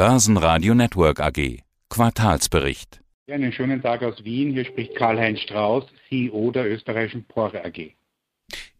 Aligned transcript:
Börsenradio 0.00 0.72
Network 0.72 1.20
AG. 1.20 1.58
Quartalsbericht. 1.90 3.02
Einen 3.30 3.52
schönen 3.52 3.82
Tag 3.82 4.02
aus 4.02 4.24
Wien. 4.24 4.50
Hier 4.50 4.64
spricht 4.64 4.94
Karl-Heinz 4.94 5.40
Strauß, 5.40 5.84
CEO 6.08 6.50
der 6.52 6.70
österreichischen 6.72 7.24
Pore 7.24 7.62
AG. 7.62 7.92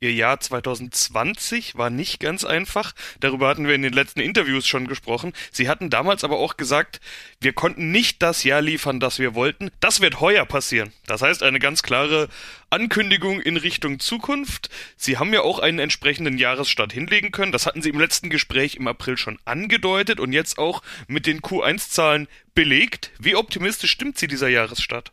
Ihr 0.02 0.14
Jahr 0.14 0.40
2020 0.40 1.76
war 1.76 1.90
nicht 1.90 2.20
ganz 2.20 2.46
einfach. 2.46 2.94
Darüber 3.20 3.48
hatten 3.48 3.66
wir 3.66 3.74
in 3.74 3.82
den 3.82 3.92
letzten 3.92 4.20
Interviews 4.20 4.66
schon 4.66 4.88
gesprochen. 4.88 5.34
Sie 5.52 5.68
hatten 5.68 5.90
damals 5.90 6.24
aber 6.24 6.38
auch 6.38 6.56
gesagt, 6.56 7.02
wir 7.42 7.52
konnten 7.52 7.90
nicht 7.90 8.22
das 8.22 8.42
Jahr 8.42 8.62
liefern, 8.62 8.98
das 8.98 9.18
wir 9.18 9.34
wollten. 9.34 9.70
Das 9.78 10.00
wird 10.00 10.18
heuer 10.22 10.46
passieren. 10.46 10.94
Das 11.06 11.20
heißt, 11.20 11.42
eine 11.42 11.58
ganz 11.58 11.82
klare 11.82 12.28
Ankündigung 12.70 13.42
in 13.42 13.58
Richtung 13.58 13.98
Zukunft. 13.98 14.70
Sie 14.96 15.18
haben 15.18 15.34
ja 15.34 15.42
auch 15.42 15.58
einen 15.58 15.80
entsprechenden 15.80 16.38
Jahresstart 16.38 16.94
hinlegen 16.94 17.30
können. 17.30 17.52
Das 17.52 17.66
hatten 17.66 17.82
Sie 17.82 17.90
im 17.90 18.00
letzten 18.00 18.30
Gespräch 18.30 18.76
im 18.76 18.88
April 18.88 19.18
schon 19.18 19.38
angedeutet 19.44 20.18
und 20.18 20.32
jetzt 20.32 20.56
auch 20.56 20.80
mit 21.08 21.26
den 21.26 21.40
Q1-Zahlen 21.40 22.26
belegt. 22.54 23.10
Wie 23.18 23.36
optimistisch 23.36 23.90
stimmt 23.90 24.16
Sie 24.16 24.28
dieser 24.28 24.48
Jahresstart? 24.48 25.12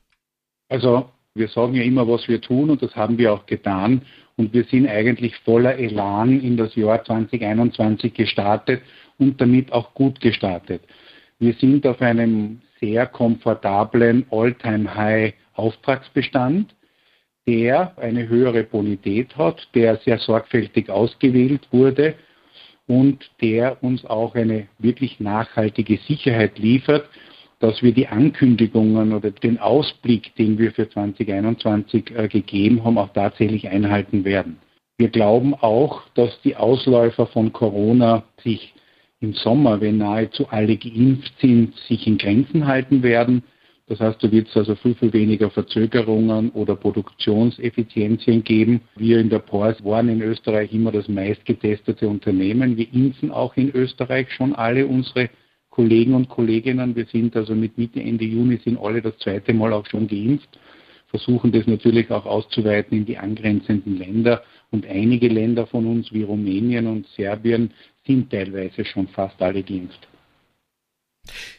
Also, 0.69 1.11
wir 1.33 1.49
sagen 1.49 1.73
ja 1.73 1.83
immer, 1.83 2.07
was 2.07 2.29
wir 2.29 2.39
tun 2.39 2.69
und 2.69 2.81
das 2.81 2.95
haben 2.95 3.17
wir 3.17 3.33
auch 3.33 3.45
getan. 3.47 4.05
Und 4.37 4.53
wir 4.53 4.63
sind 4.65 4.87
eigentlich 4.87 5.35
voller 5.37 5.77
Elan 5.77 6.39
in 6.39 6.57
das 6.57 6.75
Jahr 6.75 7.03
2021 7.03 8.13
gestartet 8.13 8.81
und 9.17 9.41
damit 9.41 9.71
auch 9.73 9.93
gut 9.93 10.21
gestartet. 10.21 10.81
Wir 11.39 11.53
sind 11.53 11.85
auf 11.85 12.01
einem 12.01 12.61
sehr 12.79 13.07
komfortablen 13.07 14.25
All-Time-High 14.29 15.33
Auftragsbestand, 15.55 16.75
der 17.47 17.97
eine 17.97 18.27
höhere 18.29 18.63
Bonität 18.63 19.35
hat, 19.37 19.67
der 19.73 19.97
sehr 19.97 20.19
sorgfältig 20.19 20.89
ausgewählt 20.89 21.67
wurde 21.71 22.13
und 22.85 23.29
der 23.41 23.81
uns 23.83 24.05
auch 24.05 24.35
eine 24.35 24.67
wirklich 24.77 25.19
nachhaltige 25.19 25.97
Sicherheit 26.07 26.59
liefert, 26.59 27.09
dass 27.59 27.81
wir 27.81 27.91
die 27.91 28.07
Ankündigungen 28.07 29.13
oder 29.13 29.31
den 29.31 29.57
Ausblick, 29.59 30.35
den 30.35 30.57
wir 30.57 30.71
für 30.71 30.89
2021 30.89 32.15
äh, 32.15 32.27
gegeben 32.27 32.83
haben, 32.83 32.97
auch 32.97 33.13
tatsächlich 33.13 33.67
einhalten 33.69 34.25
werden. 34.25 34.57
Wir 34.97 35.09
glauben 35.09 35.53
auch, 35.53 36.01
dass 36.15 36.39
die 36.41 36.55
Ausläufer 36.55 37.27
von 37.27 37.53
Corona 37.53 38.23
sich 38.43 38.73
im 39.19 39.33
Sommer, 39.33 39.81
wenn 39.81 39.97
nahezu 39.97 40.47
alle 40.49 40.77
geimpft 40.77 41.33
sind, 41.39 41.75
sich 41.87 42.05
in 42.07 42.17
Grenzen 42.17 42.67
halten 42.67 43.03
werden. 43.03 43.43
Das 43.87 43.99
heißt, 43.99 44.21
da 44.21 44.31
wird 44.31 44.49
es 44.49 44.57
also 44.57 44.75
viel, 44.75 44.95
viel 44.95 45.13
weniger 45.13 45.49
Verzögerungen 45.49 46.49
oder 46.51 46.75
Produktionseffizienzien 46.75 48.43
geben. 48.43 48.81
Wir 48.95 49.19
in 49.19 49.29
der 49.29 49.39
PORS 49.39 49.83
waren 49.83 50.09
in 50.09 50.21
Österreich 50.21 50.73
immer 50.73 50.91
das 50.91 51.07
meistgetestete 51.07 52.07
Unternehmen. 52.07 52.75
Wir 52.75 52.91
impfen 52.93 53.31
auch 53.31 53.55
in 53.55 53.73
Österreich 53.73 54.31
schon 54.31 54.53
alle 54.53 54.85
unsere 54.85 55.29
Kollegen 55.77 56.15
und 56.15 56.27
Kolleginnen. 56.27 56.95
Wir 56.95 57.05
sind 57.05 57.35
also 57.35 57.53
mit 57.53 57.77
Mitte, 57.77 58.01
Ende 58.01 58.25
Juni 58.25 58.59
sind 58.63 58.79
alle 58.79 58.99
das 58.99 59.15
zweite 59.19 59.53
Mal 59.53 59.73
auch 59.73 59.85
schon 59.85 60.07
geimpft, 60.07 60.59
versuchen 61.05 61.51
das 61.51 61.67
natürlich 61.67 62.09
auch 62.09 62.25
auszuweiten 62.25 62.97
in 62.97 63.05
die 63.05 63.19
angrenzenden 63.19 63.99
Länder. 63.99 64.41
Und 64.71 64.87
einige 64.87 65.27
Länder 65.27 65.67
von 65.67 65.85
uns 65.85 66.11
wie 66.11 66.23
Rumänien 66.23 66.87
und 66.87 67.05
Serbien 67.15 67.71
sind 68.07 68.31
teilweise 68.31 68.85
schon 68.85 69.07
fast 69.09 69.39
alle 69.39 69.61
geimpft. 69.61 70.07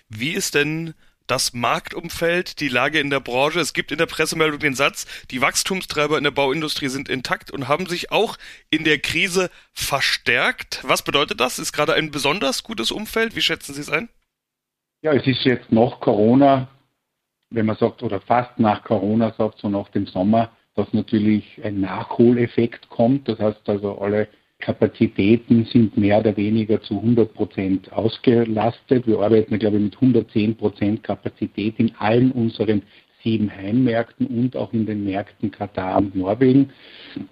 Wie 0.08 0.32
ist 0.32 0.56
denn 0.56 0.94
das 1.28 1.52
Marktumfeld, 1.52 2.58
die 2.58 2.68
Lage 2.68 2.98
in 2.98 3.10
der 3.10 3.20
Branche. 3.20 3.60
Es 3.60 3.72
gibt 3.72 3.92
in 3.92 3.98
der 3.98 4.06
Pressemeldung 4.06 4.58
den 4.58 4.74
Satz, 4.74 5.06
die 5.30 5.40
Wachstumstreiber 5.40 6.18
in 6.18 6.24
der 6.24 6.32
Bauindustrie 6.32 6.88
sind 6.88 7.08
intakt 7.08 7.50
und 7.50 7.68
haben 7.68 7.86
sich 7.86 8.10
auch 8.10 8.36
in 8.70 8.82
der 8.82 8.98
Krise 8.98 9.50
verstärkt. 9.72 10.80
Was 10.82 11.02
bedeutet 11.02 11.40
das? 11.40 11.58
Ist 11.58 11.72
gerade 11.72 11.94
ein 11.94 12.10
besonders 12.10 12.64
gutes 12.64 12.90
Umfeld? 12.90 13.36
Wie 13.36 13.42
schätzen 13.42 13.74
Sie 13.74 13.80
es 13.80 13.90
ein? 13.90 14.08
Ja, 15.02 15.12
es 15.12 15.26
ist 15.26 15.44
jetzt 15.44 15.70
noch 15.70 16.00
Corona, 16.00 16.68
wenn 17.50 17.66
man 17.66 17.76
sagt, 17.76 18.02
oder 18.02 18.20
fast 18.20 18.58
nach 18.58 18.82
Corona 18.82 19.32
sagt, 19.38 19.58
so 19.60 19.68
nach 19.68 19.88
dem 19.90 20.06
Sommer, 20.06 20.50
dass 20.74 20.92
natürlich 20.92 21.62
ein 21.62 21.80
Nachholeffekt 21.80 22.88
kommt. 22.88 23.28
Das 23.28 23.38
heißt 23.38 23.68
also, 23.68 23.98
alle 23.98 24.28
Kapazitäten 24.60 25.64
sind 25.66 25.96
mehr 25.96 26.18
oder 26.18 26.36
weniger 26.36 26.80
zu 26.82 26.96
100 26.96 27.32
Prozent 27.32 27.92
ausgelastet. 27.92 29.06
Wir 29.06 29.20
arbeiten, 29.20 29.58
glaube 29.58 29.76
ich, 29.76 29.82
mit 29.82 29.94
110 29.94 30.56
Prozent 30.56 31.02
Kapazität 31.02 31.74
in 31.78 31.94
allen 31.98 32.32
unseren 32.32 32.82
sieben 33.22 33.54
Heimmärkten 33.54 34.26
und 34.26 34.56
auch 34.56 34.72
in 34.72 34.86
den 34.86 35.04
Märkten 35.04 35.50
Katar 35.50 35.98
und 35.98 36.14
Norwegen. 36.14 36.70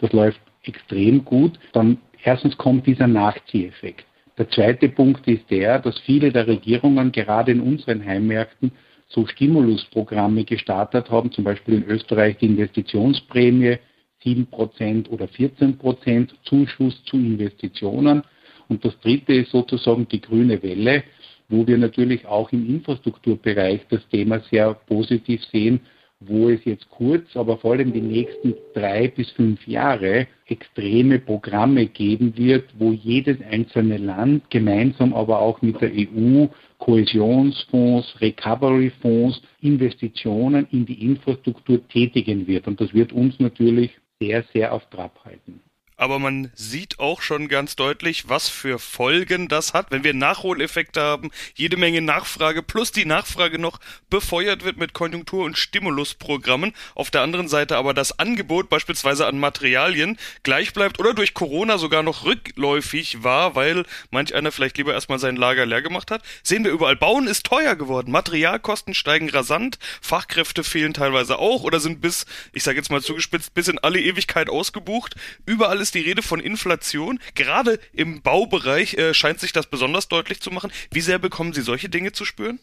Das 0.01 0.13
läuft 0.13 0.41
extrem 0.63 1.25
gut. 1.25 1.59
Dann 1.73 1.99
erstens 2.23 2.57
kommt 2.57 2.87
dieser 2.87 3.07
Nachzieheffekt. 3.07 4.07
Der 4.39 4.49
zweite 4.51 4.89
Punkt 4.89 5.27
ist 5.27 5.51
der, 5.51 5.79
dass 5.79 5.99
viele 6.01 6.31
der 6.31 6.47
Regierungen 6.47 7.11
gerade 7.11 7.53
in 7.53 7.61
unseren 7.61 8.05
Heimmärkten 8.05 8.73
so 9.09 9.27
Stimulusprogramme 9.27 10.45
gestartet 10.45 11.11
haben, 11.11 11.33
zum 11.33 11.45
Beispiel 11.45 11.75
in 11.75 11.85
Österreich 11.85 12.37
die 12.39 12.47
Investitionsprämie, 12.47 13.79
7% 14.25 15.09
oder 15.09 15.27
14% 15.27 16.31
Zuschuss 16.44 17.03
zu 17.04 17.16
Investitionen. 17.16 18.22
Und 18.69 18.84
das 18.84 18.99
dritte 19.00 19.34
ist 19.34 19.50
sozusagen 19.50 20.09
die 20.09 20.21
grüne 20.21 20.62
Welle, 20.62 21.04
wo 21.49 21.66
wir 21.66 21.78
natürlich 21.78 22.27
auch 22.27 22.50
im 22.53 22.69
Infrastrukturbereich 22.69 23.82
das 23.88 24.06
Thema 24.09 24.41
sehr 24.50 24.75
positiv 24.75 25.44
sehen, 25.53 25.81
wo 26.21 26.49
es 26.49 26.65
jetzt 26.65 26.88
kurz, 26.88 27.37
aber 27.37 27.59
vor 27.59 27.72
allem 27.72 27.93
die 27.93 28.00
nächsten 28.00 28.54
drei 28.75 29.09
bis 29.09 29.31
fünf 29.32 29.66
Jahre 29.69 30.27
extreme 30.47 31.19
Programme 31.19 31.87
geben 31.87 32.37
wird, 32.37 32.65
wo 32.78 32.93
jedes 32.93 33.38
einzelne 33.43 33.98
Land 33.98 34.48
gemeinsam 34.50 35.12
aber 35.12 35.41
auch 35.41 35.60
mit 35.60 35.81
der 35.81 35.93
EU 35.93 36.47
Kohäsionsfonds, 36.78 38.21
Recovery-Fonds, 38.21 39.43
Investitionen 39.60 40.66
in 40.71 40.87
die 40.87 41.04
Infrastruktur 41.04 41.87
tätigen 41.88 42.47
wird. 42.47 42.66
Und 42.66 42.81
das 42.81 42.94
wird 42.94 43.12
uns 43.12 43.38
natürlich 43.38 43.91
sehr, 44.21 44.44
sehr 44.53 44.72
auf 44.72 44.88
Trab 44.91 45.25
halten 45.25 45.60
aber 45.97 46.19
man 46.19 46.51
sieht 46.55 46.99
auch 46.99 47.23
schon 47.23 47.49
ganz 47.49 47.75
deutlich, 47.75 48.29
was 48.29 48.49
für 48.49 48.79
Folgen 48.79 49.49
das 49.49 49.73
hat, 49.73 49.91
wenn 49.91 50.05
wir 50.05 50.12
Nachholeffekte 50.12 51.01
haben, 51.01 51.31
jede 51.55 51.79
Menge 51.79 52.03
Nachfrage 52.03 52.62
plus 52.62 52.93
die 52.93 53.07
Nachfrage 53.07 53.59
noch 53.59 53.81
befeuert 54.11 54.65
wird 54.65 54.77
mit 54.77 54.93
Konjunktur- 54.93 55.45
und 55.45 55.57
Stimulusprogrammen, 55.57 56.75
auf 56.95 57.11
der 57.11 57.23
anderen 57.23 57.49
Seite 57.49 57.79
aber 57.79 57.95
das 57.95 58.19
Angebot 58.19 58.69
beispielsweise 58.69 59.27
an 59.27 59.39
Materialien 59.39 60.19
gleich 60.43 60.75
bleibt 60.75 60.99
oder 60.99 61.15
durch 61.15 61.33
Corona 61.33 61.79
sogar 61.79 62.03
noch 62.03 62.25
rückläufig 62.25 63.23
war, 63.23 63.55
weil 63.55 63.84
manch 64.11 64.34
einer 64.34 64.53
vielleicht 64.53 64.77
lieber 64.77 64.93
erstmal 64.93 65.19
sein 65.19 65.37
Lager 65.37 65.65
leer 65.65 65.83
gemacht 65.83 66.11
hat, 66.11 66.23
sehen 66.43 66.65
wir 66.65 66.73
überall, 66.73 66.97
Bauen 66.97 67.27
ist 67.27 67.47
teuer 67.47 67.75
geworden, 67.75 68.11
Materialkosten 68.11 68.93
steigen 68.93 69.31
rasant, 69.31 69.78
Fachkräfte 70.03 70.63
fehlen 70.63 70.93
teilweise 70.93 71.39
auch 71.39 71.63
oder 71.63 71.81
sind 71.81 72.03
bis, 72.03 72.27
ich 72.53 72.65
sage 72.65 72.77
jetzt 72.77 72.91
mal 72.91 73.03
zugespitzt, 73.03 73.55
bis 73.55 73.69
in 73.69 73.78
alle 73.78 74.01
Ewigkeit 74.01 74.51
ausgebucht, 74.51 75.15
überall 75.47 75.81
ist 75.87 75.95
die 75.95 76.01
Rede 76.01 76.23
von 76.23 76.41
Inflation. 76.41 77.21
Gerade 77.37 77.79
im 77.93 78.21
Baubereich 78.21 78.95
äh, 78.95 79.15
scheint 79.15 79.39
sich 79.39 79.53
das 79.53 79.71
besonders 79.71 80.09
deutlich 80.09 80.41
zu 80.41 80.51
machen. 80.51 80.73
Wie 80.91 81.01
sehr 81.01 81.21
bekommen 81.21 81.53
Sie 81.53 81.63
solche 81.63 81.89
Dinge 81.89 82.11
zu 82.11 82.25
spüren? 82.25 82.59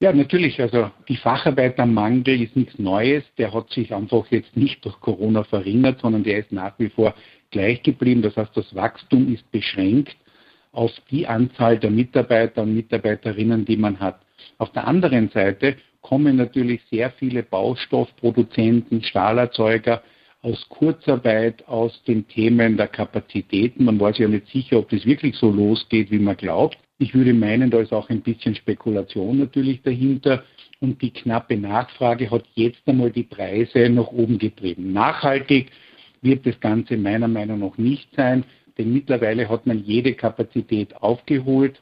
Ja, 0.00 0.12
natürlich. 0.12 0.60
Also 0.60 0.90
die 1.08 1.16
Facharbeitermangel 1.16 2.42
ist 2.42 2.56
nichts 2.56 2.78
Neues. 2.78 3.22
Der 3.36 3.52
hat 3.52 3.70
sich 3.70 3.92
einfach 3.92 4.26
jetzt 4.30 4.56
nicht 4.56 4.82
durch 4.84 4.98
Corona 5.00 5.44
verringert, 5.44 6.00
sondern 6.00 6.24
der 6.24 6.38
ist 6.38 6.52
nach 6.52 6.72
wie 6.78 6.88
vor 6.88 7.14
gleich 7.50 7.82
geblieben. 7.82 8.22
Das 8.22 8.36
heißt, 8.36 8.56
das 8.56 8.74
Wachstum 8.74 9.32
ist 9.32 9.50
beschränkt 9.50 10.16
auf 10.72 10.90
die 11.10 11.26
Anzahl 11.26 11.78
der 11.78 11.90
Mitarbeiter 11.90 12.62
und 12.62 12.74
Mitarbeiterinnen, 12.74 13.64
die 13.66 13.76
man 13.76 14.00
hat. 14.00 14.20
Auf 14.58 14.72
der 14.72 14.86
anderen 14.86 15.28
Seite 15.28 15.76
kommen 16.00 16.36
natürlich 16.36 16.80
sehr 16.90 17.10
viele 17.10 17.42
Baustoffproduzenten, 17.42 19.04
Stahlerzeuger 19.04 20.02
aus 20.44 20.68
Kurzarbeit, 20.68 21.66
aus 21.66 22.02
den 22.06 22.28
Themen 22.28 22.76
der 22.76 22.88
Kapazitäten. 22.88 23.86
Man 23.86 23.98
weiß 23.98 24.18
ja 24.18 24.28
nicht 24.28 24.46
sicher, 24.48 24.78
ob 24.78 24.90
das 24.90 25.06
wirklich 25.06 25.36
so 25.36 25.50
losgeht, 25.50 26.10
wie 26.10 26.18
man 26.18 26.36
glaubt. 26.36 26.76
Ich 26.98 27.14
würde 27.14 27.32
meinen, 27.32 27.70
da 27.70 27.80
ist 27.80 27.94
auch 27.94 28.10
ein 28.10 28.20
bisschen 28.20 28.54
Spekulation 28.54 29.38
natürlich 29.38 29.80
dahinter. 29.82 30.44
Und 30.80 31.00
die 31.00 31.12
knappe 31.12 31.56
Nachfrage 31.56 32.30
hat 32.30 32.44
jetzt 32.54 32.86
einmal 32.86 33.10
die 33.10 33.22
Preise 33.22 33.88
nach 33.88 34.08
oben 34.08 34.38
getrieben. 34.38 34.92
Nachhaltig 34.92 35.70
wird 36.20 36.44
das 36.44 36.60
Ganze 36.60 36.98
meiner 36.98 37.28
Meinung 37.28 37.60
nach 37.60 37.78
nicht 37.78 38.14
sein, 38.14 38.44
denn 38.76 38.92
mittlerweile 38.92 39.48
hat 39.48 39.66
man 39.66 39.82
jede 39.82 40.12
Kapazität 40.12 40.94
aufgeholt, 40.96 41.80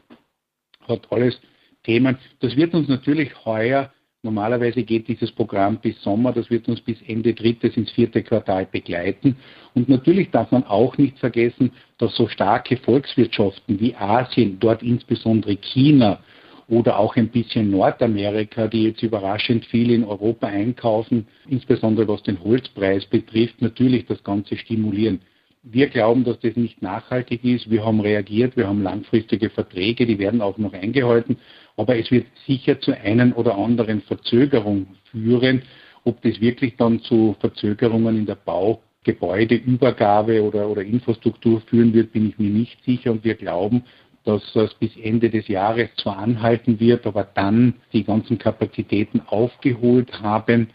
hat 0.86 1.10
alles 1.10 1.40
Themen. 1.82 2.16
Das 2.38 2.54
wird 2.54 2.74
uns 2.74 2.86
natürlich 2.86 3.44
heuer 3.44 3.92
Normalerweise 4.24 4.84
geht 4.84 5.08
dieses 5.08 5.32
Programm 5.32 5.78
bis 5.78 6.00
Sommer, 6.00 6.32
das 6.32 6.48
wird 6.48 6.68
uns 6.68 6.80
bis 6.80 6.96
Ende 7.08 7.34
drittes 7.34 7.76
ins 7.76 7.90
vierte 7.90 8.22
Quartal 8.22 8.66
begleiten. 8.70 9.36
Und 9.74 9.88
natürlich 9.88 10.30
darf 10.30 10.52
man 10.52 10.62
auch 10.62 10.96
nicht 10.96 11.18
vergessen, 11.18 11.72
dass 11.98 12.14
so 12.14 12.28
starke 12.28 12.76
Volkswirtschaften 12.76 13.80
wie 13.80 13.96
Asien, 13.96 14.58
dort 14.60 14.84
insbesondere 14.84 15.56
China 15.56 16.20
oder 16.68 17.00
auch 17.00 17.16
ein 17.16 17.30
bisschen 17.30 17.72
Nordamerika, 17.72 18.68
die 18.68 18.84
jetzt 18.84 19.02
überraschend 19.02 19.66
viel 19.66 19.90
in 19.90 20.04
Europa 20.04 20.46
einkaufen, 20.46 21.26
insbesondere 21.48 22.06
was 22.06 22.22
den 22.22 22.40
Holzpreis 22.44 23.04
betrifft, 23.06 23.60
natürlich 23.60 24.06
das 24.06 24.22
Ganze 24.22 24.56
stimulieren. 24.56 25.20
Wir 25.64 25.88
glauben, 25.88 26.24
dass 26.24 26.40
das 26.40 26.56
nicht 26.56 26.82
nachhaltig 26.82 27.44
ist. 27.44 27.70
Wir 27.70 27.84
haben 27.84 28.00
reagiert, 28.00 28.56
wir 28.56 28.66
haben 28.66 28.82
langfristige 28.82 29.48
Verträge, 29.48 30.06
die 30.06 30.18
werden 30.18 30.40
auch 30.40 30.58
noch 30.58 30.72
eingehalten. 30.72 31.36
Aber 31.76 31.96
es 31.96 32.10
wird 32.10 32.26
sicher 32.46 32.80
zu 32.80 32.98
einer 32.98 33.38
oder 33.38 33.56
anderen 33.56 34.02
Verzögerung 34.02 34.88
führen. 35.12 35.62
Ob 36.02 36.20
das 36.22 36.40
wirklich 36.40 36.74
dann 36.76 37.00
zu 37.02 37.36
Verzögerungen 37.38 38.18
in 38.18 38.26
der 38.26 38.34
Baugebäudeübergabe 38.34 40.42
oder, 40.42 40.68
oder 40.68 40.82
Infrastruktur 40.82 41.60
führen 41.60 41.94
wird, 41.94 42.12
bin 42.12 42.30
ich 42.30 42.38
mir 42.40 42.50
nicht 42.50 42.82
sicher. 42.84 43.12
Und 43.12 43.22
wir 43.22 43.36
glauben, 43.36 43.84
dass 44.24 44.42
es 44.56 44.74
bis 44.74 44.96
Ende 44.96 45.30
des 45.30 45.46
Jahres 45.46 45.90
zwar 45.96 46.18
anhalten 46.18 46.80
wird, 46.80 47.06
aber 47.06 47.22
dann 47.22 47.74
die 47.92 48.02
ganzen 48.02 48.38
Kapazitäten 48.38 49.20
aufgeholt 49.26 50.22
haben 50.22 50.70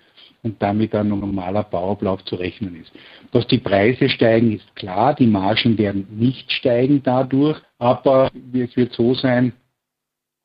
und 0.48 0.62
damit 0.62 0.96
ein 0.96 1.10
normaler 1.10 1.64
Bauablauf 1.64 2.24
zu 2.26 2.36
rechnen 2.36 2.82
ist. 2.82 2.92
Dass 3.32 3.46
die 3.48 3.58
Preise 3.58 4.10
steigen, 4.10 4.54
ist 4.54 4.76
klar. 4.76 5.14
Die 5.14 5.28
Margen 5.28 5.78
werden 5.78 6.08
nicht 6.10 6.52
steigen 6.52 7.04
dadurch, 7.04 7.60
aber 7.78 8.32
es 8.54 8.76
wird 8.78 8.94
so 8.94 9.14
sein, 9.14 9.52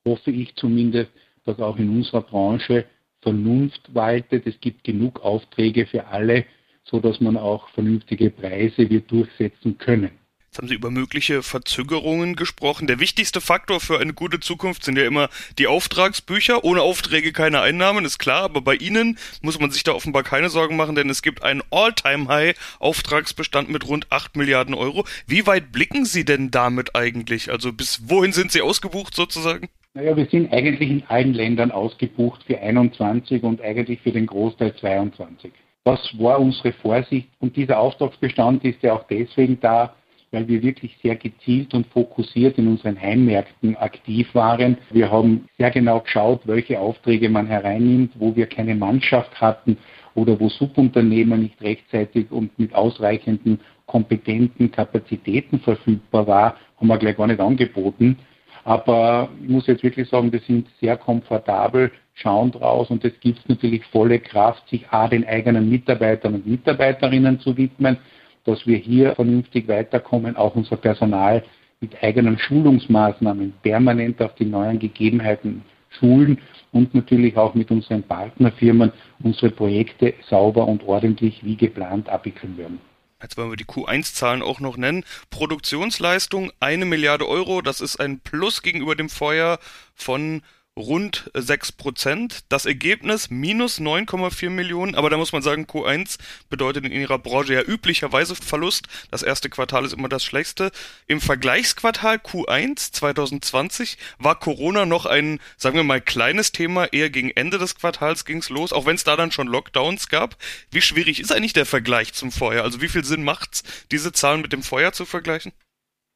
hoffe 0.07 0.33
ich 0.33 0.55
zumindest, 0.57 1.11
dass 1.45 1.61
auch 1.61 1.77
in 1.79 1.89
unserer 1.89 2.23
Branche 2.23 2.85
Vernunft 3.21 3.95
waltet. 3.95 4.47
Es 4.47 4.61
gibt 4.61 4.83
genug 4.83 5.21
Aufträge 5.21 5.87
für 5.87 6.07
alle, 6.09 6.45
so 6.85 6.99
dass 6.99 7.21
man 7.21 7.37
auch 7.37 7.69
vernünftige 7.69 8.31
Preise 8.31 8.91
wird 8.91 9.11
durchsetzen 9.11 9.79
können. 9.79 10.11
Jetzt 10.53 10.59
haben 10.59 10.69
Sie 10.69 10.75
über 10.75 10.91
mögliche 10.91 11.43
Verzögerungen 11.43 12.37
gesprochen. 12.37 12.87
Der 12.87 13.01
wichtigste 13.01 13.41
Faktor 13.41 13.81
für 13.81 14.01
eine 14.01 14.13
gute 14.13 14.39
Zukunft 14.39 14.85
sind 14.85 14.99
ja 14.99 15.07
immer 15.07 15.31
die 15.59 15.67
Auftragsbücher. 15.67 16.63
Ohne 16.63 16.83
Aufträge 16.83 17.33
keine 17.33 17.63
Einnahmen, 17.63 18.05
ist 18.05 18.19
klar. 18.19 18.43
Aber 18.43 18.61
bei 18.61 18.75
Ihnen 18.75 19.17
muss 19.41 19.59
man 19.59 19.71
sich 19.71 19.83
da 19.83 19.93
offenbar 19.93 20.25
keine 20.25 20.51
Sorgen 20.51 20.77
machen, 20.77 20.95
denn 20.95 21.09
es 21.09 21.23
gibt 21.23 21.43
einen 21.43 21.63
All-Time-High-Auftragsbestand 21.71 23.71
mit 23.71 23.89
rund 23.89 24.13
8 24.13 24.37
Milliarden 24.37 24.75
Euro. 24.75 25.07
Wie 25.27 25.47
weit 25.47 25.73
blicken 25.73 26.05
Sie 26.05 26.27
denn 26.27 26.51
damit 26.51 26.95
eigentlich? 26.95 27.51
Also 27.51 27.73
bis 27.73 28.11
wohin 28.11 28.33
sind 28.33 28.53
Sie 28.53 28.61
ausgebucht 28.61 29.15
sozusagen? 29.15 29.71
Naja, 29.95 30.15
wir 30.15 30.27
sind 30.27 30.53
eigentlich 30.53 30.91
in 30.91 31.03
allen 31.09 31.33
Ländern 31.33 31.71
ausgebucht 31.71 32.43
für 32.47 32.59
21 32.59 33.43
und 33.43 33.63
eigentlich 33.63 34.03
für 34.03 34.13
den 34.13 34.27
Großteil 34.27 34.77
22. 34.77 35.51
Was 35.85 35.99
war 36.19 36.39
unsere 36.39 36.75
Vorsicht? 36.75 37.31
Und 37.41 37.57
dieser 37.57 37.79
Auftragsbestand 37.79 38.63
ist 38.67 38.83
ja 38.83 38.93
auch 38.93 39.07
deswegen 39.09 39.59
da, 39.59 39.95
weil 40.33 40.49
wir 40.49 40.63
wirklich 40.63 40.97
sehr 41.03 41.15
gezielt 41.15 41.75
und 41.75 41.87
fokussiert 41.89 42.59
in 42.59 42.67
unseren 42.67 43.01
Heimmärkten 43.01 43.77
aktiv 43.77 44.35
waren. 44.35 44.79
Wir 44.91 45.11
haben 45.13 45.47
sehr 45.59 45.71
genau 45.71 46.01
geschaut, 46.01 46.41
welche 46.47 46.81
Aufträge 46.81 47.29
man 47.29 47.47
hereinnimmt, 47.47 48.13
wo 48.19 48.35
wir 48.35 48.47
keine 48.47 48.75
Mannschaft 48.75 49.41
hatten 49.41 49.77
oder 50.15 50.41
wo 50.41 50.49
Subunternehmer 50.49 51.37
nicht 51.37 51.61
rechtzeitig 51.61 52.31
und 52.31 52.59
mit 52.59 52.75
ausreichenden 52.75 53.61
kompetenten 53.87 54.71
Kapazitäten 54.71 55.61
verfügbar 55.61 56.27
war, 56.27 56.57
haben 56.79 56.89
wir 56.89 56.99
gleich 56.99 57.17
gar 57.17 57.27
nicht 57.27 57.41
angeboten. 57.41 58.17
Aber 58.65 59.29
ich 59.43 59.49
muss 59.49 59.67
jetzt 59.67 59.83
wirklich 59.83 60.09
sagen, 60.09 60.33
wir 60.33 60.41
sind 60.41 60.69
sehr 60.81 60.97
komfortabel, 60.97 61.91
schauen 62.15 62.53
draus 62.53 62.91
und 62.91 63.05
es 63.05 63.19
gibt 63.21 63.49
natürlich 63.49 63.85
volle 63.87 64.19
Kraft, 64.19 64.69
sich 64.69 64.89
A, 64.91 65.09
den 65.09 65.27
eigenen 65.27 65.69
Mitarbeitern 65.69 66.35
und 66.35 66.47
Mitarbeiterinnen 66.47 67.41
zu 67.41 67.57
widmen, 67.57 67.99
dass 68.45 68.67
wir 68.67 68.77
hier 68.77 69.15
vernünftig 69.15 69.69
weiterkommen, 69.69 70.37
auch 70.37 70.55
unser 70.55 70.77
Personal 70.77 71.45
mit 71.81 72.03
eigenen 72.03 72.39
Schulungsmaßnahmen 72.39 73.55
permanent 73.63 74.21
auf 74.23 74.35
die 74.37 74.45
neuen 74.45 74.79
Gegebenheiten 74.79 75.63
schulen 75.99 76.39
und 76.73 76.95
natürlich 76.95 77.37
auch 77.37 77.55
mit 77.55 77.71
unseren 77.71 78.03
Partnerfirmen 78.03 78.93
unsere 79.23 79.51
Projekte 79.51 80.15
sauber 80.29 80.67
und 80.67 80.85
ordentlich 80.85 81.45
wie 81.45 81.57
geplant 81.57 82.09
abwickeln 82.09 82.57
werden. 82.57 82.81
Jetzt 83.21 83.37
wollen 83.37 83.51
wir 83.51 83.57
die 83.57 83.65
Q1-Zahlen 83.65 84.43
auch 84.43 84.59
noch 84.59 84.77
nennen. 84.77 85.05
Produktionsleistung 85.31 86.51
eine 86.59 86.85
Milliarde 86.85 87.29
Euro, 87.29 87.63
das 87.63 87.81
ist 87.81 88.01
ein 88.01 88.19
Plus 88.21 88.63
gegenüber 88.63 88.97
dem 88.97 89.09
Vorjahr 89.09 89.59
von 89.95 90.43
rund 90.79 91.31
6 91.35 91.73
Prozent. 91.73 92.45
Das 92.49 92.65
Ergebnis 92.67 93.31
minus 93.31 93.79
9,4 93.79 94.51
Millionen, 94.51 94.95
aber 94.95 95.11
da 95.11 95.17
muss 95.17 95.33
man 95.33 95.43
sagen, 95.43 95.67
Q1 95.67 96.19
bedeutet 96.49 96.85
in 96.85 96.93
ihrer 96.93 97.19
Branche 97.19 97.55
ja 97.55 97.63
üblicherweise 97.63 98.35
Verlust. 98.35 98.87
Das 99.11 99.23
erste 99.23 99.51
Quartal 99.51 99.85
ist 99.85 99.93
immer 99.93 100.09
das 100.09 100.25
schlechteste. 100.25 100.71
Im 101.07 101.21
Vergleichsquartal 101.21 102.17
Q1 102.17 102.93
2020 102.93 103.99
war 104.19 104.39
Corona 104.39 104.87
noch 104.87 105.07
ein, 105.07 105.41
sagen 105.57 105.77
wir 105.77 105.85
mal, 105.85 106.01
kleines 106.01 106.53
Thema. 106.53 106.87
Eher 106.87 107.11
gegen 107.11 107.31
Ende 107.31 107.59
des 107.59 107.75
Quartals 107.75 108.25
ging 108.25 108.39
es 108.39 108.49
los, 108.49 108.73
auch 108.73 108.87
wenn 108.87 108.97
es 108.97 109.05
da 109.05 109.17
dann 109.17 109.33
schon 109.33 109.49
Lockdowns 109.49 110.09
gab. 110.09 110.37
Wie 110.71 110.83
schwierig 110.83 111.21
ist 111.21 111.33
eigentlich 111.33 111.53
der 111.53 111.67
Vergleich 111.67 112.15
zum 112.15 112.33
Vorjahr? 112.33 112.65
Also 112.65 112.81
wie 112.81 112.89
viel 112.89 113.05
Sinn 113.05 113.25
macht's, 113.25 113.63
diese 113.91 114.13
Zahlen 114.13 114.41
mit 114.41 114.53
dem 114.53 114.63
Vorjahr 114.63 114.93
zu 114.93 115.05
vergleichen? 115.05 115.53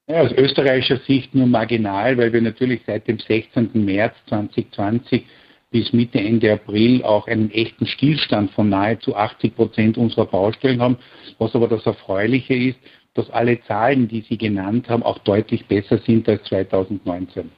Ja, 0.08 0.20
aus 0.20 0.30
österreichischer 0.32 0.98
Sicht 0.98 1.34
nur 1.34 1.46
marginal, 1.48 2.16
weil 2.16 2.32
wir 2.32 2.40
natürlich 2.40 2.80
seit 2.86 3.08
dem 3.08 3.18
16. 3.18 3.70
März 3.84 4.14
2020 4.28 5.26
bis 5.72 5.92
Mitte, 5.92 6.20
Ende 6.20 6.52
April 6.52 7.02
auch 7.02 7.26
einen 7.26 7.50
echten 7.50 7.86
Stillstand 7.86 8.52
von 8.52 8.68
nahezu 8.68 9.16
80 9.16 9.56
Prozent 9.56 9.98
unserer 9.98 10.26
Baustellen 10.26 10.80
haben. 10.80 10.98
Was 11.38 11.54
aber 11.56 11.66
das 11.66 11.84
Erfreuliche 11.84 12.54
ist, 12.54 12.78
dass 13.14 13.28
alle 13.30 13.60
Zahlen, 13.62 14.06
die 14.06 14.20
Sie 14.28 14.38
genannt 14.38 14.88
haben, 14.88 15.02
auch 15.02 15.18
deutlich 15.18 15.66
besser 15.66 15.98
sind 15.98 16.28
als 16.28 16.44
2019. 16.44 17.50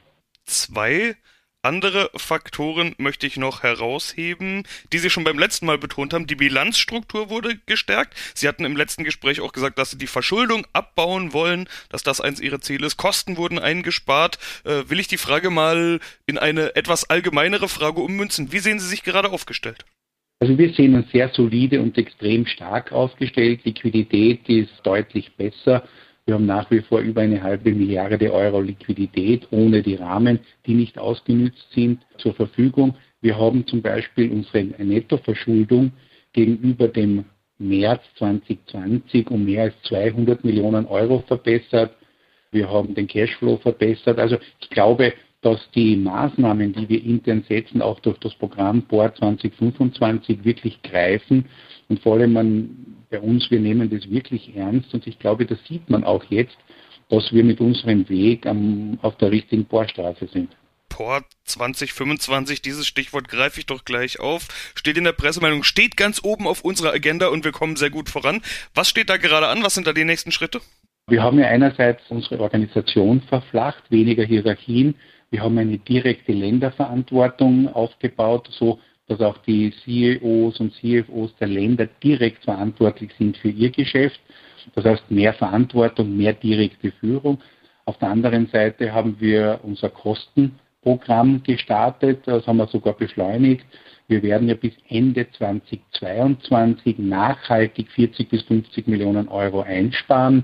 Zwei 0.45 1.15
andere 1.61 2.09
Faktoren 2.15 2.95
möchte 2.97 3.27
ich 3.27 3.37
noch 3.37 3.63
herausheben, 3.63 4.63
die 4.93 4.97
Sie 4.97 5.09
schon 5.09 5.25
beim 5.25 5.37
letzten 5.37 5.65
Mal 5.65 5.77
betont 5.77 6.13
haben. 6.13 6.25
Die 6.25 6.35
Bilanzstruktur 6.35 7.29
wurde 7.29 7.59
gestärkt. 7.65 8.13
Sie 8.33 8.47
hatten 8.47 8.63
im 8.63 8.77
letzten 8.77 9.03
Gespräch 9.03 9.41
auch 9.41 9.51
gesagt, 9.51 9.77
dass 9.77 9.91
Sie 9.91 9.97
die 9.97 10.07
Verschuldung 10.07 10.65
abbauen 10.71 11.33
wollen, 11.33 11.67
dass 11.89 12.03
das 12.03 12.21
eins 12.21 12.39
Ihrer 12.39 12.61
Ziele 12.61 12.87
ist. 12.87 12.97
Kosten 12.97 13.35
wurden 13.35 13.59
eingespart. 13.59 14.39
Äh, 14.63 14.89
will 14.89 14.99
ich 14.99 15.07
die 15.07 15.17
Frage 15.17 15.49
mal 15.49 15.99
in 16.25 16.37
eine 16.37 16.75
etwas 16.75 17.09
allgemeinere 17.09 17.67
Frage 17.67 17.99
ummünzen. 18.01 18.53
Wie 18.53 18.59
sehen 18.59 18.79
Sie 18.79 18.87
sich 18.87 19.03
gerade 19.03 19.29
aufgestellt? 19.29 19.85
Also 20.39 20.57
wir 20.57 20.73
sehen 20.73 20.95
uns 20.95 21.11
sehr 21.11 21.29
solide 21.33 21.81
und 21.81 21.97
extrem 21.97 22.45
stark 22.45 22.93
aufgestellt. 22.93 23.65
Liquidität 23.65 24.47
ist 24.47 24.71
deutlich 24.83 25.35
besser. 25.35 25.83
Wir 26.25 26.35
haben 26.35 26.45
nach 26.45 26.69
wie 26.69 26.81
vor 26.81 26.99
über 26.99 27.21
eine 27.21 27.41
halbe 27.41 27.71
Milliarde 27.71 28.31
Euro 28.31 28.61
Liquidität 28.61 29.47
ohne 29.51 29.81
die 29.81 29.95
Rahmen, 29.95 30.39
die 30.65 30.75
nicht 30.75 30.97
ausgenützt 30.97 31.71
sind, 31.73 32.01
zur 32.17 32.33
Verfügung. 32.33 32.95
Wir 33.21 33.37
haben 33.37 33.65
zum 33.67 33.81
Beispiel 33.81 34.31
unsere 34.31 34.63
Nettoverschuldung 34.63 35.91
gegenüber 36.33 36.87
dem 36.87 37.25
März 37.57 38.01
2020 38.17 39.29
um 39.29 39.45
mehr 39.45 39.63
als 39.63 39.81
200 39.83 40.43
Millionen 40.43 40.85
Euro 40.85 41.23
verbessert. 41.27 41.95
Wir 42.51 42.69
haben 42.69 42.95
den 42.95 43.07
Cashflow 43.07 43.57
verbessert. 43.57 44.17
Also 44.17 44.37
ich 44.61 44.69
glaube, 44.69 45.13
dass 45.41 45.59
die 45.71 45.95
Maßnahmen, 45.95 46.73
die 46.73 46.89
wir 46.89 47.03
intern 47.03 47.43
setzen, 47.47 47.81
auch 47.81 47.99
durch 48.01 48.17
das 48.19 48.33
Programm 48.35 48.81
Board 48.83 49.17
2025 49.17 50.43
wirklich 50.43 50.81
greifen. 50.81 51.45
Und 51.87 51.99
vor 52.01 52.15
allem 52.15 52.33
man, 52.33 52.88
bei 53.09 53.19
uns, 53.19 53.49
wir 53.49 53.59
nehmen 53.59 53.89
das 53.89 54.09
wirklich 54.09 54.55
ernst. 54.55 54.93
Und 54.93 55.07
ich 55.07 55.19
glaube, 55.19 55.45
das 55.45 55.59
sieht 55.67 55.89
man 55.89 56.03
auch 56.03 56.23
jetzt, 56.29 56.57
dass 57.09 57.31
wir 57.33 57.43
mit 57.43 57.59
unserem 57.59 58.07
Weg 58.09 58.45
am, 58.45 58.99
auf 59.01 59.17
der 59.17 59.31
richtigen 59.31 59.65
Bohrstraße 59.65 60.27
sind. 60.27 60.49
Port 60.89 61.25
2025, 61.45 62.61
dieses 62.61 62.87
Stichwort 62.87 63.29
greife 63.29 63.59
ich 63.59 63.65
doch 63.65 63.85
gleich 63.85 64.19
auf. 64.19 64.47
Steht 64.75 64.97
in 64.97 65.03
der 65.03 65.13
Pressemeldung, 65.13 65.63
steht 65.63 65.95
ganz 65.97 66.21
oben 66.23 66.47
auf 66.47 66.61
unserer 66.61 66.91
Agenda 66.91 67.27
und 67.27 67.45
wir 67.45 67.51
kommen 67.51 67.75
sehr 67.75 67.89
gut 67.89 68.09
voran. 68.09 68.41
Was 68.73 68.89
steht 68.89 69.09
da 69.09 69.17
gerade 69.17 69.47
an? 69.47 69.63
Was 69.63 69.75
sind 69.75 69.87
da 69.87 69.93
die 69.93 70.03
nächsten 70.03 70.31
Schritte? 70.31 70.61
Wir 71.07 71.23
haben 71.23 71.39
ja 71.39 71.47
einerseits 71.47 72.01
unsere 72.09 72.39
Organisation 72.39 73.21
verflacht, 73.21 73.83
weniger 73.89 74.23
Hierarchien. 74.23 74.95
Wir 75.31 75.41
haben 75.41 75.57
eine 75.57 75.77
direkte 75.77 76.33
Länderverantwortung 76.33 77.67
aufgebaut, 77.69 78.49
so 78.51 78.79
dass 79.09 79.19
auch 79.19 79.37
die 79.39 79.73
CEOs 79.83 80.59
und 80.59 80.73
CFOs 80.75 81.35
der 81.39 81.47
Länder 81.47 81.87
direkt 82.01 82.43
verantwortlich 82.45 83.11
sind 83.17 83.35
für 83.37 83.49
ihr 83.49 83.71
Geschäft. 83.71 84.19
Das 84.75 84.85
heißt 84.85 85.09
mehr 85.09 85.33
Verantwortung, 85.33 86.15
mehr 86.15 86.33
direkte 86.33 86.91
Führung. 86.91 87.39
Auf 87.85 87.97
der 87.97 88.09
anderen 88.09 88.47
Seite 88.47 88.93
haben 88.93 89.17
wir 89.19 89.59
unser 89.63 89.89
Kostenprogramm 89.89 91.41
gestartet, 91.41 92.21
das 92.25 92.45
haben 92.45 92.57
wir 92.57 92.67
sogar 92.67 92.93
beschleunigt. 92.93 93.65
Wir 94.07 94.21
werden 94.21 94.47
ja 94.47 94.55
bis 94.55 94.73
Ende 94.87 95.27
2022 95.31 96.99
nachhaltig 96.99 97.89
40 97.89 98.29
bis 98.29 98.43
50 98.43 98.87
Millionen 98.87 99.27
Euro 99.27 99.61
einsparen. 99.61 100.43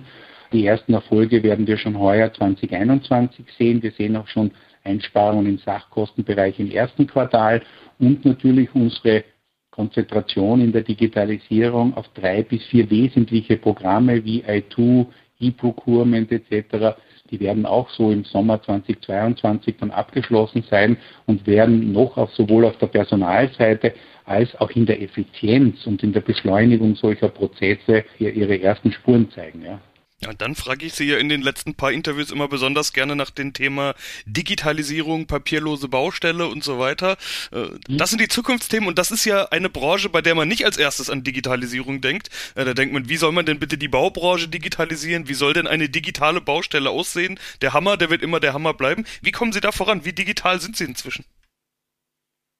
Die 0.53 0.65
ersten 0.65 0.93
Erfolge 0.93 1.43
werden 1.43 1.67
wir 1.67 1.77
schon 1.77 1.99
heuer 1.99 2.33
2021 2.33 3.45
sehen. 3.57 3.83
Wir 3.83 3.91
sehen 3.91 4.15
auch 4.15 4.27
schon 4.27 4.51
Einsparungen 4.85 5.47
im 5.47 5.57
Sachkostenbereich 5.57 6.59
im 6.59 6.71
ersten 6.71 7.07
Quartal 7.07 7.61
und 7.99 8.23
natürlich 8.23 8.69
unsere 8.73 9.23
Konzentration 9.71 10.61
in 10.61 10.71
der 10.71 10.83
Digitalisierung 10.83 11.95
auf 11.95 12.07
drei 12.13 12.43
bis 12.43 12.63
vier 12.65 12.89
wesentliche 12.89 13.57
Programme 13.57 14.23
wie 14.23 14.43
I2, 14.43 15.05
E-Procurement 15.39 16.31
etc. 16.31 16.95
Die 17.29 17.39
werden 17.39 17.65
auch 17.65 17.89
so 17.89 18.11
im 18.11 18.23
Sommer 18.23 18.61
2022 18.61 19.75
dann 19.77 19.91
abgeschlossen 19.91 20.63
sein 20.69 20.97
und 21.25 21.45
werden 21.45 21.91
noch 21.91 22.15
auf, 22.17 22.33
sowohl 22.33 22.65
auf 22.65 22.77
der 22.77 22.87
Personalseite 22.87 23.93
als 24.23 24.55
auch 24.61 24.71
in 24.71 24.85
der 24.85 25.01
Effizienz 25.01 25.85
und 25.85 26.03
in 26.03 26.13
der 26.13 26.21
Beschleunigung 26.21 26.95
solcher 26.95 27.29
Prozesse 27.29 28.05
hier 28.17 28.33
ihre 28.33 28.61
ersten 28.61 28.91
Spuren 28.91 29.29
zeigen. 29.31 29.63
Ja. 29.63 29.79
Ja, 30.21 30.29
und 30.29 30.41
dann 30.41 30.55
frage 30.55 30.85
ich 30.85 30.93
Sie 30.93 31.03
ja 31.05 31.17
in 31.17 31.27
den 31.27 31.41
letzten 31.41 31.75
paar 31.75 31.91
Interviews 31.91 32.31
immer 32.31 32.47
besonders 32.47 32.93
gerne 32.93 33.17
nach 33.17 33.31
dem 33.31 33.51
Thema 33.51 33.95
Digitalisierung, 34.25 35.27
papierlose 35.27 35.89
Baustelle 35.89 36.47
und 36.47 36.63
so 36.63 36.79
weiter. 36.79 37.17
Äh, 37.51 37.57
mhm. 37.57 37.97
Das 37.97 38.11
sind 38.11 38.21
die 38.21 38.29
Zukunftsthemen 38.29 38.87
und 38.87 38.97
das 38.97 39.11
ist 39.11 39.25
ja 39.25 39.45
eine 39.49 39.69
Branche, 39.69 40.07
bei 40.07 40.21
der 40.21 40.33
man 40.33 40.47
nicht 40.47 40.63
als 40.65 40.77
erstes 40.77 41.09
an 41.09 41.23
Digitalisierung 41.23 41.99
denkt. 41.99 42.29
Äh, 42.55 42.63
da 42.63 42.73
denkt 42.73 42.93
man, 42.93 43.09
wie 43.09 43.17
soll 43.17 43.33
man 43.33 43.45
denn 43.45 43.59
bitte 43.59 43.77
die 43.77 43.89
Baubranche 43.89 44.47
digitalisieren? 44.47 45.27
Wie 45.27 45.33
soll 45.33 45.53
denn 45.53 45.67
eine 45.67 45.89
digitale 45.89 46.39
Baustelle 46.39 46.89
aussehen? 46.89 47.37
Der 47.61 47.73
Hammer, 47.73 47.97
der 47.97 48.09
wird 48.09 48.21
immer 48.21 48.39
der 48.39 48.53
Hammer 48.53 48.73
bleiben. 48.73 49.05
Wie 49.21 49.31
kommen 49.31 49.51
Sie 49.51 49.61
da 49.61 49.73
voran? 49.73 50.05
Wie 50.05 50.13
digital 50.13 50.61
sind 50.61 50.77
Sie 50.77 50.85
inzwischen? 50.85 51.25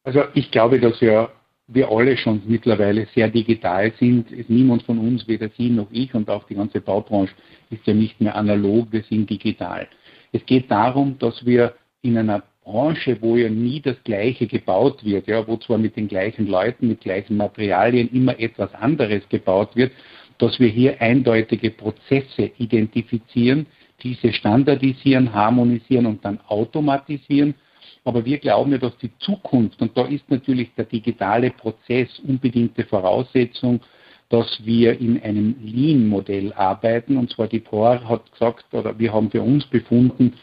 Also 0.04 0.26
ich 0.34 0.52
glaube, 0.52 0.80
dass 0.82 1.00
wir 1.00 1.32
wir 1.68 1.90
alle 1.90 2.16
schon 2.18 2.42
mittlerweile 2.46 3.08
sehr 3.16 3.28
digital 3.28 3.92
sind. 4.00 4.28
Niemand 4.50 4.84
von 4.84 5.00
uns, 5.00 5.28
weder 5.28 5.50
Sie 5.58 5.70
noch 5.70 5.88
ich 5.92 6.14
und 6.14 6.30
auch 6.30 6.46
die 6.46 6.56
ganze 6.56 6.82
Baubranche 6.82 7.34
ist 7.70 7.86
ja 7.88 7.94
nicht 7.94 8.22
mehr 8.22 8.36
analog, 8.36 8.92
wir 8.92 9.04
sind 9.04 9.30
digital. 9.30 9.88
Es 10.32 10.46
geht 10.46 10.70
darum, 10.70 11.18
dass 11.18 11.46
wir 11.46 11.74
in 12.02 12.18
einer 12.18 12.44
Branche, 12.64 13.18
wo 13.22 13.36
ja 13.36 13.50
nie 13.50 13.80
das 13.80 13.96
Gleiche 14.04 14.48
gebaut 14.48 15.04
wird, 15.04 15.28
ja, 15.28 15.48
wo 15.48 15.58
zwar 15.58 15.78
mit 15.78 15.96
den 15.96 16.08
gleichen 16.08 16.48
Leuten, 16.48 16.88
mit 16.88 17.02
gleichen 17.02 17.38
Materialien 17.38 18.10
immer 18.12 18.40
etwas 18.40 18.74
anderes 18.74 19.28
gebaut 19.30 19.76
wird, 19.76 19.92
dass 20.38 20.60
wir 20.60 20.68
hier 20.68 21.00
eindeutige 21.02 21.72
Prozesse 21.72 22.52
identifizieren, 22.58 23.68
diese 24.04 24.34
standardisieren, 24.34 25.34
harmonisieren 25.34 26.06
und 26.06 26.26
dann 26.26 26.40
automatisieren 26.48 27.56
aber 28.04 28.26
wir 28.26 28.38
glauben 28.38 28.72
ja, 28.72 28.78
dass 28.78 28.98
die 28.98 29.12
Zukunft, 29.20 29.82
und 29.82 29.98
da 29.98 30.06
ist 30.06 30.30
natürlich 30.30 30.70
der 30.76 30.86
digitale 30.86 31.52
Prozess 31.52 32.20
unbedingte 32.20 32.84
Voraussetzung, 32.84 33.82
dass 34.30 34.60
wir 34.66 35.00
in 35.00 35.22
einem 35.22 35.56
Lean-Modell 35.62 36.54
arbeiten. 36.54 37.18
Und 37.18 37.32
zwar 37.32 37.48
die 37.48 37.60
POR 37.60 38.08
hat 38.08 38.32
gesagt, 38.32 38.66
oder 38.74 38.98
wir 38.98 39.14
haben 39.14 39.30
für 39.30 39.42
uns 39.42 39.66
befunden, 39.66 40.34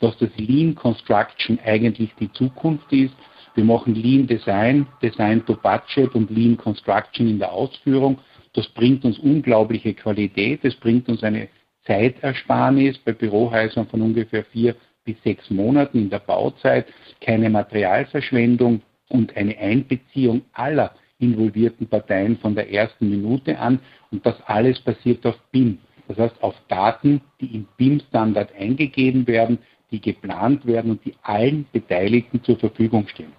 dass 0.00 0.16
das 0.18 0.30
Lean 0.36 0.74
Construction 0.74 1.58
eigentlich 1.64 2.10
die 2.18 2.32
Zukunft 2.32 2.92
ist. 2.92 3.14
Wir 3.54 3.64
machen 3.64 3.94
Lean 3.94 4.26
Design, 4.26 4.86
Design 5.02 5.44
to 5.44 5.56
Budget 5.56 6.14
und 6.14 6.30
Lean 6.30 6.56
Construction 6.56 7.28
in 7.28 7.38
der 7.38 7.52
Ausführung. 7.52 8.18
Das 8.52 8.68
bringt 8.68 9.04
uns 9.04 9.18
unglaubliche 9.18 9.94
Qualität. 9.94 10.60
Es 10.62 10.74
bringt 10.76 11.08
uns 11.08 11.22
eine 11.22 11.48
Zeitersparnis 11.86 12.98
bei 12.98 13.12
Bürohäusern 13.12 13.86
von 13.86 14.02
ungefähr 14.02 14.44
vier 14.44 14.76
bis 15.04 15.16
sechs 15.22 15.50
Monaten 15.50 15.98
in 15.98 16.10
der 16.10 16.18
Bauzeit, 16.20 16.86
keine 17.20 17.50
Materialverschwendung 17.50 18.82
und 19.08 19.36
eine 19.36 19.56
Einbeziehung 19.58 20.42
aller 20.52 20.94
involvierten 21.18 21.86
Parteien 21.86 22.38
von 22.38 22.54
der 22.54 22.72
ersten 22.72 23.10
Minute 23.10 23.58
an. 23.58 23.80
Und 24.10 24.24
das 24.24 24.40
alles 24.46 24.80
basiert 24.80 25.24
auf 25.26 25.38
BIM. 25.52 25.78
Das 26.08 26.18
heißt 26.18 26.42
auf 26.42 26.54
Daten, 26.68 27.20
die 27.40 27.54
im 27.54 27.68
BIM-Standard 27.76 28.54
eingegeben 28.54 29.26
werden, 29.26 29.58
die 29.90 30.00
geplant 30.00 30.66
werden 30.66 30.92
und 30.92 31.04
die 31.04 31.14
allen 31.22 31.66
Beteiligten 31.72 32.42
zur 32.42 32.58
Verfügung 32.58 33.06
stehen. 33.08 33.32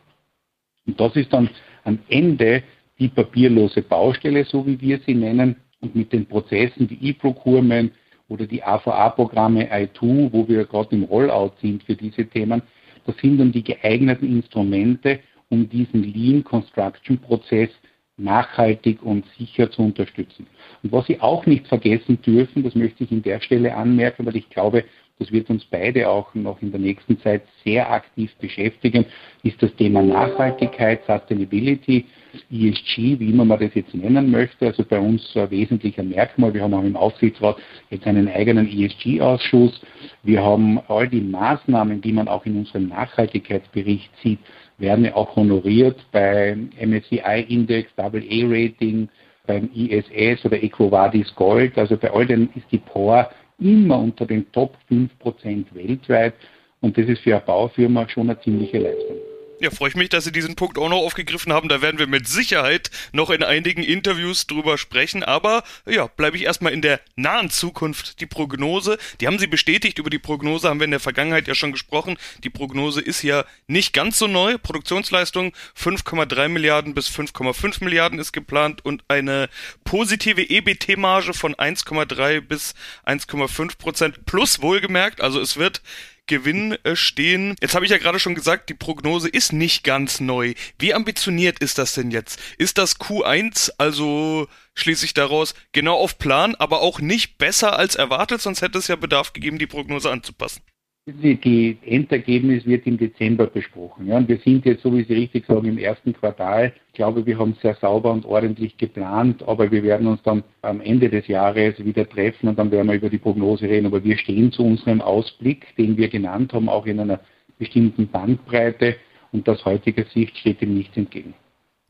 Und 0.86 1.00
das 1.00 1.16
ist 1.16 1.32
dann 1.34 1.50
am 1.84 2.00
Ende 2.10 2.64
die 3.00 3.08
papierlose 3.08 3.82
Baustelle, 3.82 4.46
so 4.46 4.66
wie 4.66 4.80
wir 4.80 5.00
sie 5.06 5.16
nennen, 5.16 5.56
und 5.82 5.96
mit 5.96 6.14
den 6.14 6.28
Prozessen 6.28 6.90
wie 6.90 7.10
E-Procurement, 7.10 7.92
oder 8.32 8.48
die 8.48 8.64
AVA-Programme 8.64 9.70
i2, 9.74 10.32
wo 10.32 10.48
wir 10.48 10.64
gerade 10.64 10.96
im 10.96 11.04
Rollout 11.04 11.52
sind 11.62 11.84
für 11.84 11.96
diese 11.96 12.26
Themen, 12.26 12.62
das 13.06 13.18
sind 13.18 13.38
dann 13.38 13.52
die 13.52 13.64
geeigneten 13.64 14.26
Instrumente, 14.26 15.20
um 15.50 15.68
diesen 15.68 16.04
Lean 16.04 16.42
Construction 16.42 17.18
Prozess 17.18 17.70
nachhaltig 18.16 19.04
und 19.04 19.26
sicher 19.38 19.70
zu 19.70 19.82
unterstützen. 19.82 20.48
Und 20.82 20.94
was 20.94 21.08
Sie 21.08 21.20
auch 21.20 21.46
nicht 21.46 21.68
vergessen 21.68 22.22
dürfen, 22.22 22.64
das 22.64 22.74
möchte 22.74 23.04
ich 23.04 23.12
in 23.12 23.22
der 23.22 23.42
Stelle 23.42 23.76
anmerken, 23.76 24.26
weil 24.26 24.38
ich 24.38 24.50
glaube, 24.50 24.86
das 25.22 25.32
wird 25.32 25.52
uns 25.52 25.64
beide 25.66 26.10
auch 26.10 26.34
noch 26.34 26.60
in 26.64 26.72
der 26.72 26.80
nächsten 26.80 27.20
Zeit 27.20 27.44
sehr 27.64 27.92
aktiv 27.92 28.34
beschäftigen, 28.40 29.06
ist 29.44 29.62
das 29.62 29.74
Thema 29.76 30.02
Nachhaltigkeit, 30.02 31.02
Sustainability, 31.06 32.06
ESG, 32.50 33.20
wie 33.20 33.30
immer 33.30 33.46
man 33.46 33.60
das 33.60 33.76
jetzt 33.76 33.94
nennen 33.94 34.32
möchte. 34.32 34.66
Also 34.66 34.84
bei 34.84 35.00
uns 35.00 35.24
ein 35.36 35.52
wesentlicher 35.52 36.02
Merkmal. 36.02 36.56
Wir 36.56 36.64
haben 36.64 36.74
auch 36.74 36.84
im 36.84 36.96
Aufsichtsrat 36.96 37.58
jetzt 37.92 38.08
einen 38.08 38.28
eigenen 38.30 38.68
ESG-Ausschuss. 38.68 39.80
Wir 40.24 40.44
haben 40.44 40.80
all 40.88 41.08
die 41.08 41.22
Maßnahmen, 41.22 42.02
die 42.02 42.14
man 42.14 42.28
auch 42.28 42.48
in 42.48 42.58
unserem 42.58 42.88
Nachhaltigkeitsbericht 42.88 44.10
sieht, 44.24 44.40
werden 44.80 45.06
ja 45.06 45.16
auch 45.16 45.36
honoriert 45.36 46.00
beim 46.12 46.72
MSCI-Index, 46.80 47.92
AA-Rating, 47.96 49.08
beim 49.46 49.70
ISS 49.76 50.44
oder 50.46 50.64
EcoVadis 50.64 51.36
Gold. 51.36 51.78
Also 51.78 51.96
bei 51.96 52.12
all 52.12 52.26
denen 52.26 52.50
ist 52.56 52.72
die 52.72 52.80
POR 52.80 53.30
immer 53.62 54.00
unter 54.00 54.26
den 54.26 54.52
Top 54.52 54.76
5% 54.90 55.66
weltweit. 55.74 56.34
Und 56.82 56.98
das 56.98 57.08
ist 57.08 57.22
für 57.22 57.36
eine 57.36 57.42
Baufirma 57.46 58.10
schon 58.10 58.30
eine 58.30 58.40
ziemliche 58.42 58.80
Leistung. 58.80 59.18
Ja, 59.62 59.70
freue 59.70 59.90
ich 59.90 59.96
mich, 59.96 60.10
dass 60.10 60.24
Sie 60.24 60.32
diesen 60.32 60.56
Punkt 60.56 60.80
auch 60.80 60.90
noch 60.90 60.98
aufgegriffen 60.98 61.54
haben. 61.54 61.70
Da 61.70 61.84
werden 61.84 62.00
wir 62.00 62.08
mit 62.08 62.28
Sicherheit 62.28 62.90
noch 63.12 63.30
in 63.30 63.44
einigen 63.44 63.84
Interviews 63.84 64.48
drüber 64.48 64.80
sprechen. 64.80 65.22
Aber 65.22 65.64
ja, 65.86 66.08
bleibe 66.08 66.36
ich 66.36 66.46
erstmal 66.46 66.74
in 66.74 66.82
der 66.82 67.00
nahen 67.16 67.52
Zukunft. 67.52 68.22
Die 68.22 68.26
Prognose, 68.26 68.98
die 69.20 69.28
haben 69.28 69.38
Sie 69.38 69.46
bestätigt. 69.46 70.00
Über 70.00 70.10
die 70.10 70.18
Prognose 70.18 70.68
haben 70.68 70.80
wir 70.80 70.86
in 70.86 70.92
der 70.92 71.00
Vergangenheit 71.00 71.48
ja 71.48 71.54
schon 71.54 71.74
gesprochen. 71.74 72.18
Die 72.44 72.50
Prognose 72.50 73.02
ist 73.02 73.22
ja 73.22 73.46
nicht 73.68 73.94
ganz 73.94 74.18
so 74.18 74.26
neu. 74.26 74.58
Produktionsleistung 74.58 75.54
5,3 75.80 76.48
Milliarden 76.48 76.96
bis 76.96 77.08
5,5 77.08 77.84
Milliarden 77.84 78.18
ist 78.18 78.32
geplant 78.32 78.84
und 78.84 79.04
eine 79.10 79.48
positive 79.84 80.42
EBT-Marge 80.42 81.36
von 81.36 81.54
1,3 81.54 82.42
bis 82.42 82.74
1,5 83.06 83.78
Prozent 83.78 84.26
plus 84.26 84.64
wohlgemerkt. 84.64 85.22
Also 85.22 85.40
es 85.40 85.58
wird 85.58 85.84
Gewinn 86.28 86.78
äh, 86.84 86.96
stehen. 86.96 87.56
Jetzt 87.62 87.76
habe 87.76 87.86
ich 87.86 87.92
ja 87.92 87.98
gerade 87.98 88.20
schon 88.20 88.36
gesagt, 88.36 88.70
die 88.70 88.74
Prognose 88.74 89.28
ist 89.28 89.54
nicht 89.54 89.84
ganz 89.84 90.20
neu. 90.20 90.54
Wie 90.80 90.94
ambitioniert 90.94 91.60
ist 91.60 91.78
das 91.78 91.94
denn 91.94 92.12
jetzt? 92.12 92.40
Ist 92.58 92.78
das 92.78 93.00
Q1 93.00 93.72
also 93.78 94.48
schließe 94.76 95.06
ich 95.06 95.14
daraus 95.14 95.54
genau 95.72 95.98
auf 95.98 96.18
Plan, 96.18 96.56
aber 96.56 96.82
auch 96.82 97.00
nicht 97.00 97.38
besser 97.38 97.78
als 97.78 97.96
erwartet, 97.96 98.42
sonst 98.42 98.62
hätte 98.62 98.78
es 98.78 98.88
ja 98.88 98.96
Bedarf 98.96 99.34
gegeben, 99.34 99.60
die 99.60 99.68
Prognose 99.68 100.10
anzupassen. 100.10 100.62
Die 101.08 101.80
Endergebnis 101.84 102.64
wird 102.68 102.86
im 102.86 102.98
Dezember 102.98 103.48
besprochen. 103.48 104.06
Ja, 104.06 104.18
und 104.18 104.30
wir 104.30 104.38
sind 104.38 104.66
jetzt, 104.66 104.84
so 104.84 104.96
wie 104.96 105.04
Sie 105.04 105.14
richtig 105.14 105.48
sagen, 105.48 105.66
im 105.66 105.80
ersten 105.80 106.14
Quartal. 106.14 106.74
Ich 106.90 106.94
glaube, 106.94 107.26
wir 107.26 107.40
haben 107.40 107.58
sehr 107.60 107.74
sauber 107.76 108.12
und 108.12 108.24
ordentlich 108.24 108.78
geplant, 108.78 109.42
aber 109.48 109.72
wir 109.72 109.82
werden 109.82 110.06
uns 110.06 110.22
dann 110.22 110.44
am 110.62 110.80
Ende 110.80 111.10
des 111.10 111.28
Jahres 111.28 111.84
wieder 111.84 112.08
treffen 112.08 112.50
und 112.50 112.60
dann 112.60 112.70
werden 112.70 112.88
wir 112.88 112.96
über 112.96 113.10
die 113.10 113.18
Prognose 113.18 113.68
reden. 113.68 113.88
Aber 113.88 114.04
wir 114.04 114.16
stehen 114.16 114.52
zu 114.52 114.64
unserem 114.64 115.02
Ausblick, 115.02 115.76
den 115.76 115.98
wir 115.98 116.08
genannt 116.08 116.54
haben, 116.54 116.70
auch 116.70 116.86
in 116.86 117.00
einer 117.00 117.20
bestimmten 117.58 118.08
Bandbreite 118.08 118.96
und 119.32 119.50
aus 119.50 119.66
heutiger 119.66 120.06
Sicht 120.06 120.38
steht 120.38 120.62
dem 120.62 120.76
nichts 120.76 120.96
entgegen. 120.96 121.34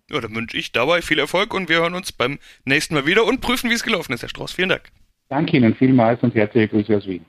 Ja, 0.10 0.22
dann 0.22 0.34
wünsche 0.34 0.58
ich 0.58 0.72
dabei 0.72 1.02
viel 1.02 1.20
Erfolg 1.20 1.54
und 1.54 1.68
wir 1.68 1.82
hören 1.82 1.96
uns 1.96 2.14
beim 2.14 2.40
nächsten 2.64 2.96
Mal 2.96 3.06
wieder 3.06 3.26
und 3.26 3.42
prüfen, 3.42 3.70
wie 3.70 3.76
es 3.76 3.84
gelaufen 3.84 4.14
ist, 4.14 4.22
Herr 4.22 4.30
Strauß. 4.30 4.54
Vielen 4.54 4.70
Dank. 4.70 4.90
Danke 5.28 5.58
Ihnen 5.58 5.76
vielmals 5.76 6.24
und 6.24 6.34
herzliche 6.34 6.70
Grüße 6.70 6.96
aus 6.96 7.08
Wien. 7.08 7.26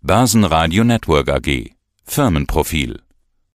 Börsenradio 0.00 0.84
Network 0.84 1.28
AG 1.28 1.72
Firmenprofil 2.06 3.07